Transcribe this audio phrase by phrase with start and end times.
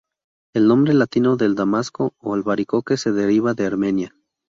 [0.55, 4.15] El nombre latino del damasco o albaricoque se deriva de Armenia.